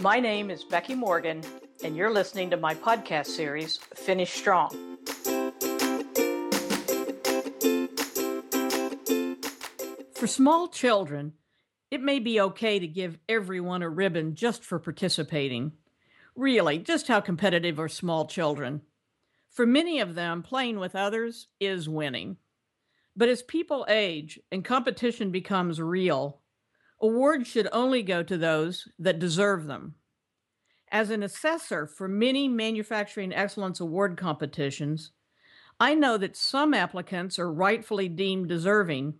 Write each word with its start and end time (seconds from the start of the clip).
My 0.00 0.18
name 0.18 0.50
is 0.50 0.64
Becky 0.64 0.94
Morgan, 0.94 1.42
and 1.84 1.94
you're 1.94 2.10
listening 2.10 2.48
to 2.50 2.56
my 2.56 2.74
podcast 2.74 3.26
series, 3.26 3.76
Finish 3.76 4.32
Strong. 4.32 4.70
For 10.14 10.26
small 10.26 10.68
children, 10.68 11.34
it 11.90 12.00
may 12.00 12.18
be 12.18 12.40
okay 12.40 12.78
to 12.78 12.86
give 12.86 13.18
everyone 13.28 13.82
a 13.82 13.90
ribbon 13.90 14.34
just 14.34 14.64
for 14.64 14.78
participating. 14.78 15.72
Really, 16.34 16.78
just 16.78 17.08
how 17.08 17.20
competitive 17.20 17.78
are 17.78 17.88
small 17.88 18.26
children? 18.26 18.80
For 19.50 19.66
many 19.66 20.00
of 20.00 20.14
them, 20.14 20.42
playing 20.42 20.78
with 20.78 20.96
others 20.96 21.48
is 21.60 21.90
winning. 21.90 22.38
But 23.14 23.28
as 23.28 23.42
people 23.42 23.84
age 23.86 24.40
and 24.50 24.64
competition 24.64 25.30
becomes 25.30 25.78
real, 25.78 26.40
awards 27.00 27.48
should 27.48 27.68
only 27.72 28.02
go 28.02 28.22
to 28.22 28.36
those 28.36 28.88
that 28.98 29.18
deserve 29.18 29.66
them. 29.66 29.94
As 30.92 31.10
an 31.10 31.22
assessor 31.22 31.86
for 31.86 32.08
many 32.08 32.48
manufacturing 32.48 33.32
excellence 33.32 33.80
award 33.80 34.16
competitions, 34.16 35.12
I 35.78 35.94
know 35.94 36.18
that 36.18 36.36
some 36.36 36.74
applicants 36.74 37.38
are 37.38 37.52
rightfully 37.52 38.08
deemed 38.08 38.48
deserving 38.48 39.14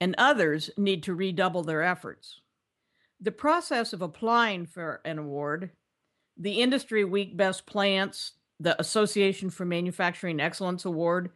and 0.00 0.14
others 0.18 0.70
need 0.76 1.02
to 1.04 1.14
redouble 1.14 1.62
their 1.62 1.82
efforts. 1.82 2.40
The 3.20 3.32
process 3.32 3.92
of 3.92 4.02
applying 4.02 4.66
for 4.66 5.00
an 5.04 5.18
award, 5.18 5.70
the 6.36 6.60
Industry 6.60 7.04
Week 7.04 7.36
Best 7.36 7.66
Plants, 7.66 8.32
the 8.60 8.80
Association 8.80 9.50
for 9.50 9.64
Manufacturing 9.64 10.40
Excellence 10.40 10.84
Award, 10.84 11.30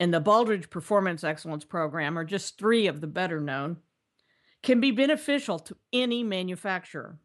and 0.00 0.12
the 0.12 0.20
Baldrige 0.20 0.70
Performance 0.70 1.22
Excellence 1.22 1.64
Program 1.64 2.18
are 2.18 2.24
just 2.24 2.58
three 2.58 2.86
of 2.86 3.00
the 3.00 3.06
better 3.06 3.40
known, 3.40 3.76
can 4.62 4.80
be 4.80 4.90
beneficial 4.90 5.58
to 5.58 5.76
any 5.92 6.22
manufacturer. 6.22 7.18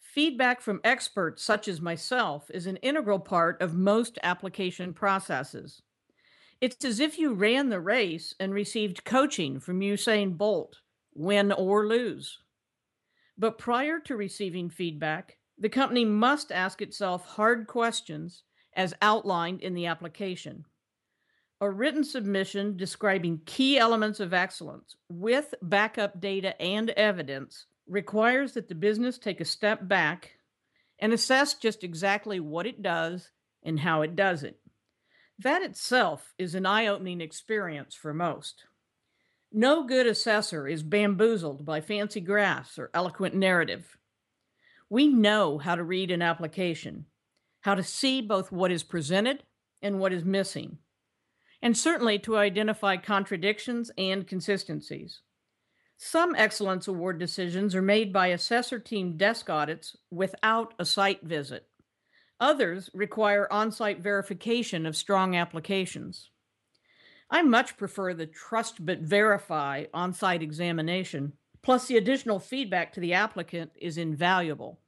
Feedback 0.00 0.60
from 0.60 0.80
experts 0.82 1.42
such 1.42 1.68
as 1.68 1.80
myself 1.80 2.50
is 2.52 2.66
an 2.66 2.76
integral 2.78 3.20
part 3.20 3.60
of 3.62 3.74
most 3.74 4.18
application 4.22 4.92
processes. 4.92 5.82
It's 6.60 6.84
as 6.84 7.00
if 7.00 7.18
you 7.18 7.32
ran 7.32 7.68
the 7.68 7.80
race 7.80 8.34
and 8.40 8.52
received 8.52 9.04
coaching 9.04 9.60
from 9.60 9.80
Usain 9.80 10.36
Bolt, 10.36 10.80
win 11.14 11.52
or 11.52 11.86
lose. 11.86 12.38
But 13.38 13.56
prior 13.56 14.00
to 14.00 14.16
receiving 14.16 14.68
feedback, 14.68 15.38
the 15.58 15.68
company 15.68 16.04
must 16.04 16.52
ask 16.52 16.82
itself 16.82 17.24
hard 17.24 17.66
questions 17.66 18.42
as 18.74 18.94
outlined 19.00 19.62
in 19.62 19.74
the 19.74 19.86
application. 19.86 20.64
A 21.62 21.70
written 21.70 22.04
submission 22.04 22.78
describing 22.78 23.42
key 23.44 23.78
elements 23.78 24.18
of 24.18 24.32
excellence 24.32 24.96
with 25.10 25.54
backup 25.60 26.18
data 26.18 26.60
and 26.60 26.88
evidence 26.90 27.66
requires 27.86 28.52
that 28.52 28.68
the 28.68 28.74
business 28.74 29.18
take 29.18 29.42
a 29.42 29.44
step 29.44 29.86
back 29.86 30.38
and 30.98 31.12
assess 31.12 31.52
just 31.52 31.84
exactly 31.84 32.40
what 32.40 32.66
it 32.66 32.80
does 32.82 33.30
and 33.62 33.80
how 33.80 34.00
it 34.00 34.16
does 34.16 34.42
it. 34.42 34.58
That 35.38 35.60
itself 35.60 36.32
is 36.38 36.54
an 36.54 36.64
eye 36.64 36.86
opening 36.86 37.20
experience 37.20 37.94
for 37.94 38.14
most. 38.14 38.64
No 39.52 39.84
good 39.84 40.06
assessor 40.06 40.66
is 40.66 40.82
bamboozled 40.82 41.66
by 41.66 41.82
fancy 41.82 42.20
graphs 42.20 42.78
or 42.78 42.90
eloquent 42.94 43.34
narrative. 43.34 43.98
We 44.88 45.08
know 45.08 45.58
how 45.58 45.74
to 45.74 45.84
read 45.84 46.10
an 46.10 46.22
application, 46.22 47.04
how 47.60 47.74
to 47.74 47.82
see 47.82 48.22
both 48.22 48.50
what 48.50 48.72
is 48.72 48.82
presented 48.82 49.42
and 49.82 49.98
what 49.98 50.12
is 50.12 50.24
missing, 50.24 50.78
and 51.62 51.76
certainly 51.76 52.18
to 52.18 52.36
identify 52.36 52.96
contradictions 52.96 53.90
and 53.98 54.26
consistencies. 54.26 55.20
Some 55.96 56.34
Excellence 56.34 56.88
Award 56.88 57.18
decisions 57.18 57.74
are 57.74 57.82
made 57.82 58.12
by 58.12 58.28
assessor 58.28 58.78
team 58.78 59.18
desk 59.18 59.50
audits 59.50 59.96
without 60.10 60.72
a 60.78 60.84
site 60.86 61.22
visit. 61.22 61.66
Others 62.40 62.88
require 62.94 63.46
on 63.52 63.70
site 63.70 64.00
verification 64.00 64.86
of 64.86 64.96
strong 64.96 65.36
applications. 65.36 66.30
I 67.30 67.42
much 67.42 67.76
prefer 67.76 68.14
the 68.14 68.26
trust 68.26 68.84
but 68.84 69.00
verify 69.00 69.84
on 69.92 70.14
site 70.14 70.42
examination, 70.42 71.34
plus, 71.62 71.86
the 71.86 71.98
additional 71.98 72.38
feedback 72.38 72.94
to 72.94 73.00
the 73.00 73.12
applicant 73.12 73.72
is 73.78 73.98
invaluable. 73.98 74.80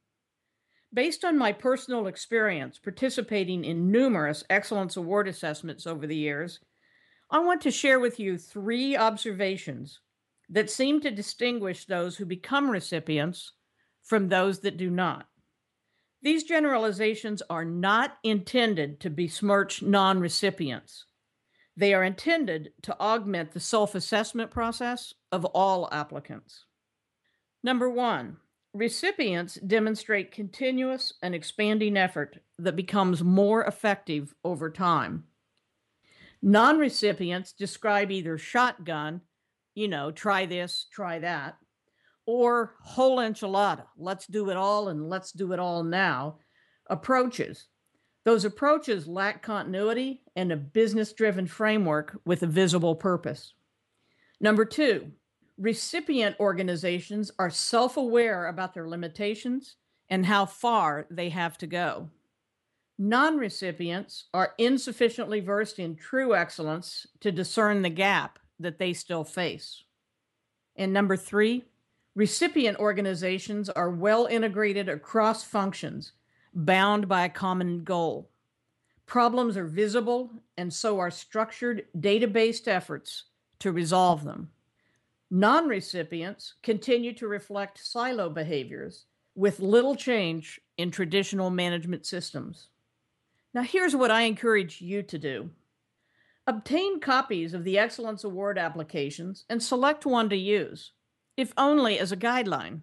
Based 0.91 1.23
on 1.23 1.37
my 1.37 1.53
personal 1.53 2.07
experience 2.07 2.79
participating 2.79 3.63
in 3.63 3.91
numerous 3.91 4.43
Excellence 4.49 4.97
Award 4.97 5.27
assessments 5.27 5.87
over 5.87 6.05
the 6.05 6.15
years, 6.15 6.59
I 7.33 7.39
want 7.39 7.61
to 7.61 7.71
share 7.71 7.99
with 7.99 8.19
you 8.19 8.37
three 8.37 8.95
observations 8.95 9.99
that 10.49 10.69
seem 10.69 11.01
to 11.01 11.09
distinguish 11.09 11.85
those 11.85 12.15
who 12.15 12.27
become 12.27 12.69
recipients 12.69 13.53
from 14.03 14.29
those 14.29 14.59
that 14.59 14.77
do 14.77 14.91
not. 14.91 15.25
These 16.21 16.43
generalizations 16.43 17.41
are 17.49 17.65
not 17.65 18.19
intended 18.23 18.99
to 18.99 19.09
besmirch 19.09 19.81
non 19.81 20.19
recipients. 20.19 21.05
They 21.75 21.95
are 21.95 22.03
intended 22.03 22.73
to 22.83 22.95
augment 22.99 23.51
the 23.51 23.59
self 23.59 23.95
assessment 23.95 24.51
process 24.51 25.11
of 25.31 25.43
all 25.43 25.89
applicants. 25.91 26.65
Number 27.63 27.89
one, 27.89 28.37
recipients 28.75 29.55
demonstrate 29.55 30.31
continuous 30.31 31.15
and 31.23 31.33
expanding 31.33 31.97
effort 31.97 32.37
that 32.59 32.75
becomes 32.75 33.23
more 33.23 33.63
effective 33.63 34.35
over 34.43 34.69
time. 34.69 35.23
Non 36.43 36.77
recipients 36.77 37.53
describe 37.53 38.11
either 38.11 38.37
shotgun 38.37 39.21
you 39.75 39.87
know, 39.87 40.11
try 40.11 40.45
this, 40.45 40.87
try 40.91 41.19
that, 41.19 41.57
or 42.25 42.75
whole 42.81 43.17
enchilada, 43.17 43.85
let's 43.97 44.27
do 44.27 44.49
it 44.49 44.57
all 44.57 44.89
and 44.89 45.09
let's 45.09 45.31
do 45.31 45.51
it 45.51 45.59
all 45.59 45.83
now 45.83 46.37
approaches. 46.89 47.67
Those 48.23 48.45
approaches 48.45 49.07
lack 49.07 49.41
continuity 49.41 50.21
and 50.35 50.51
a 50.51 50.57
business 50.57 51.11
driven 51.11 51.47
framework 51.47 52.19
with 52.25 52.43
a 52.43 52.47
visible 52.47 52.95
purpose. 52.95 53.53
Number 54.39 54.63
two, 54.63 55.11
recipient 55.57 56.37
organizations 56.39 57.31
are 57.37 57.49
self 57.49 57.97
aware 57.97 58.47
about 58.47 58.73
their 58.73 58.87
limitations 58.87 59.75
and 60.09 60.25
how 60.25 60.45
far 60.45 61.07
they 61.09 61.29
have 61.29 61.57
to 61.57 61.67
go. 61.67 62.09
Non 62.99 63.37
recipients 63.37 64.25
are 64.33 64.53
insufficiently 64.57 65.39
versed 65.39 65.79
in 65.79 65.95
true 65.95 66.35
excellence 66.35 67.07
to 67.21 67.31
discern 67.31 67.81
the 67.81 67.89
gap 67.89 68.37
that 68.59 68.77
they 68.77 68.93
still 68.93 69.23
face. 69.23 69.83
And 70.75 70.93
number 70.93 71.17
three, 71.17 71.65
recipient 72.15 72.77
organizations 72.79 73.69
are 73.69 73.89
well 73.89 74.27
integrated 74.27 74.89
across 74.89 75.43
functions, 75.43 76.13
bound 76.53 77.07
by 77.07 77.25
a 77.25 77.29
common 77.29 77.83
goal. 77.83 78.29
Problems 79.05 79.57
are 79.57 79.65
visible, 79.65 80.31
and 80.57 80.71
so 80.71 80.99
are 80.99 81.11
structured 81.11 81.85
data 81.99 82.27
based 82.27 82.67
efforts 82.67 83.25
to 83.59 83.71
resolve 83.71 84.23
them. 84.23 84.49
Non 85.31 85.67
recipients 85.67 86.53
continue 86.61 87.13
to 87.15 87.27
reflect 87.27 87.83
silo 87.83 88.29
behaviors 88.29 89.05
with 89.35 89.59
little 89.59 89.95
change 89.95 90.61
in 90.77 90.91
traditional 90.91 91.49
management 91.49 92.05
systems. 92.05 92.67
Now, 93.53 93.61
here's 93.61 93.95
what 93.95 94.11
I 94.11 94.21
encourage 94.21 94.81
you 94.81 95.03
to 95.03 95.17
do 95.17 95.51
Obtain 96.47 96.99
copies 96.99 97.53
of 97.53 97.63
the 97.63 97.77
Excellence 97.77 98.23
Award 98.23 98.57
applications 98.57 99.45
and 99.49 99.61
select 99.61 100.05
one 100.05 100.29
to 100.29 100.35
use, 100.35 100.91
if 101.37 101.53
only 101.57 101.99
as 101.99 102.11
a 102.11 102.17
guideline. 102.17 102.81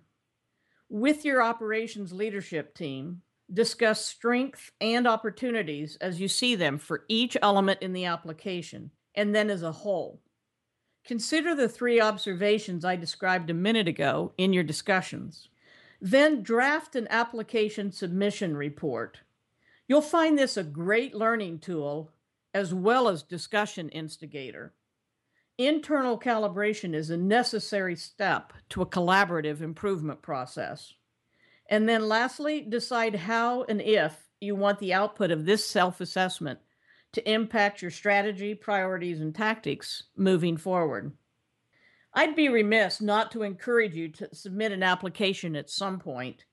With 0.88 1.24
your 1.24 1.42
operations 1.42 2.12
leadership 2.12 2.74
team, 2.74 3.22
discuss 3.52 4.04
strengths 4.04 4.70
and 4.80 5.06
opportunities 5.06 5.96
as 6.00 6.20
you 6.20 6.28
see 6.28 6.54
them 6.54 6.78
for 6.78 7.04
each 7.08 7.36
element 7.42 7.82
in 7.82 7.92
the 7.92 8.06
application 8.06 8.90
and 9.14 9.34
then 9.34 9.50
as 9.50 9.62
a 9.62 9.72
whole. 9.72 10.20
Consider 11.04 11.54
the 11.54 11.68
three 11.68 12.00
observations 12.00 12.84
I 12.84 12.96
described 12.96 13.50
a 13.50 13.54
minute 13.54 13.88
ago 13.88 14.32
in 14.38 14.52
your 14.52 14.64
discussions. 14.64 15.48
Then 16.00 16.42
draft 16.42 16.96
an 16.96 17.08
application 17.10 17.92
submission 17.92 18.56
report. 18.56 19.18
You'll 19.90 20.02
find 20.02 20.38
this 20.38 20.56
a 20.56 20.62
great 20.62 21.16
learning 21.16 21.58
tool 21.58 22.12
as 22.54 22.72
well 22.72 23.08
as 23.08 23.24
discussion 23.24 23.88
instigator. 23.88 24.72
Internal 25.58 26.16
calibration 26.16 26.94
is 26.94 27.10
a 27.10 27.16
necessary 27.16 27.96
step 27.96 28.52
to 28.68 28.82
a 28.82 28.86
collaborative 28.86 29.60
improvement 29.60 30.22
process. 30.22 30.94
And 31.68 31.88
then 31.88 32.06
lastly, 32.06 32.60
decide 32.60 33.16
how 33.16 33.64
and 33.64 33.82
if 33.82 34.16
you 34.40 34.54
want 34.54 34.78
the 34.78 34.94
output 34.94 35.32
of 35.32 35.44
this 35.44 35.66
self 35.66 36.00
assessment 36.00 36.60
to 37.14 37.28
impact 37.28 37.82
your 37.82 37.90
strategy, 37.90 38.54
priorities, 38.54 39.20
and 39.20 39.34
tactics 39.34 40.04
moving 40.14 40.56
forward. 40.56 41.10
I'd 42.14 42.36
be 42.36 42.48
remiss 42.48 43.00
not 43.00 43.32
to 43.32 43.42
encourage 43.42 43.96
you 43.96 44.06
to 44.10 44.32
submit 44.36 44.70
an 44.70 44.84
application 44.84 45.56
at 45.56 45.68
some 45.68 45.98
point. 45.98 46.44